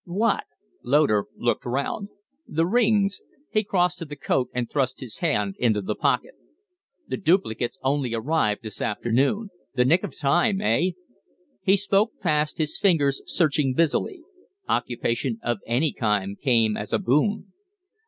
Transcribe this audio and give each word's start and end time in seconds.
"What?" 0.05 0.45
Loder 0.81 1.25
looked 1.37 1.63
round. 1.63 2.09
"The 2.47 2.65
rings." 2.65 3.21
He 3.51 3.63
crossed 3.63 3.99
to 3.99 4.05
the 4.05 4.15
coat 4.15 4.49
and 4.51 4.67
thrust 4.67 4.99
his 4.99 5.19
hand 5.19 5.53
into 5.59 5.79
the 5.79 5.93
pocket. 5.93 6.33
"The 7.07 7.17
duplicates 7.17 7.77
only 7.83 8.15
arrived 8.15 8.63
this 8.63 8.81
afternoon. 8.81 9.51
The 9.75 9.85
nick 9.85 10.01
of 10.03 10.17
time, 10.17 10.59
eh?" 10.59 10.93
He 11.61 11.77
spoke 11.77 12.13
fast, 12.19 12.57
his 12.57 12.79
fingers 12.79 13.21
searching 13.27 13.75
busily. 13.75 14.23
Occupation 14.67 15.37
of 15.43 15.59
any 15.67 15.93
kind 15.93 16.41
came 16.41 16.75
as 16.75 16.91
a 16.91 16.97
boon. 16.97 17.51